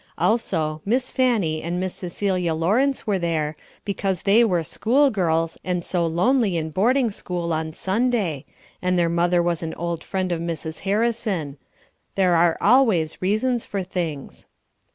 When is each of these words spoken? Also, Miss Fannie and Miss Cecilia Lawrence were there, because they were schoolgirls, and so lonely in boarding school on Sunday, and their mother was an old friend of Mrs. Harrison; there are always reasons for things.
Also, 0.17 0.81
Miss 0.83 1.11
Fannie 1.11 1.61
and 1.61 1.79
Miss 1.79 1.93
Cecilia 1.93 2.55
Lawrence 2.55 3.05
were 3.05 3.19
there, 3.19 3.55
because 3.85 4.23
they 4.23 4.43
were 4.43 4.63
schoolgirls, 4.63 5.59
and 5.63 5.85
so 5.85 6.07
lonely 6.07 6.57
in 6.57 6.71
boarding 6.71 7.11
school 7.11 7.53
on 7.53 7.71
Sunday, 7.71 8.45
and 8.81 8.97
their 8.97 9.09
mother 9.09 9.43
was 9.43 9.61
an 9.61 9.75
old 9.75 10.03
friend 10.03 10.31
of 10.31 10.41
Mrs. 10.41 10.79
Harrison; 10.79 11.57
there 12.15 12.33
are 12.35 12.57
always 12.59 13.21
reasons 13.21 13.63
for 13.63 13.83
things. 13.83 14.47